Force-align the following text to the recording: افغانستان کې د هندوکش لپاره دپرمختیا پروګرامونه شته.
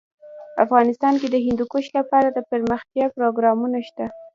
افغانستان 0.65 1.13
کې 1.21 1.27
د 1.31 1.35
هندوکش 1.45 1.85
لپاره 1.97 2.27
دپرمختیا 2.37 3.05
پروګرامونه 3.17 3.77
شته. 3.87 4.05